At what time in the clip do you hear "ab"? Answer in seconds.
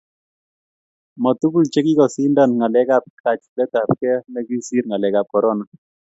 2.97-3.05, 3.81-3.89, 5.19-5.27